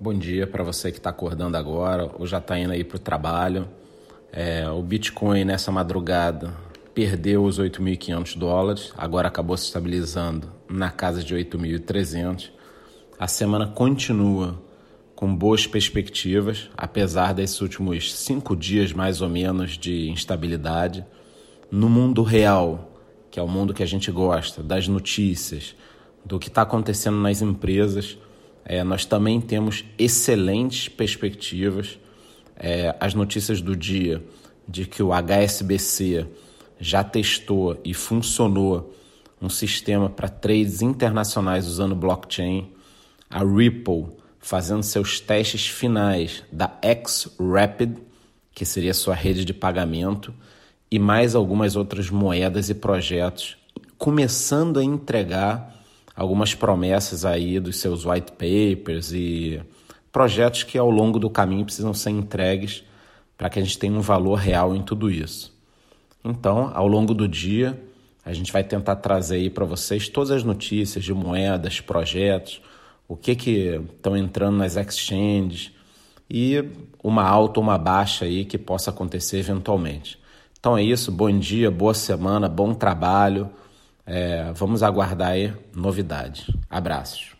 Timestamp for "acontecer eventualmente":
78.90-80.18